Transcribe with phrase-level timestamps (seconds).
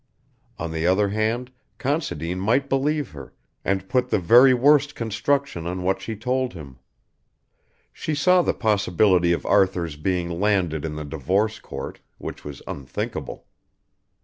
[0.57, 5.83] On the other hand Considine might believe her, and put the very worst construction on
[5.83, 6.79] what she told him.
[7.93, 13.45] She saw the possibility of Arthur's being landed in the Divorce Court, which was unthinkable.